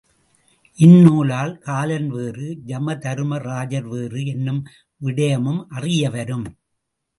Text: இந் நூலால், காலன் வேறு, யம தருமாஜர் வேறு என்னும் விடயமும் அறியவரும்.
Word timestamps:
இந் 0.77 1.01
நூலால், 1.01 1.57
காலன் 1.57 2.07
வேறு, 2.09 2.57
யம 2.65 2.97
தருமாஜர் 2.97 3.87
வேறு 3.87 4.25
என்னும் 4.25 4.61
விடயமும் 5.01 5.63
அறியவரும். 5.69 6.45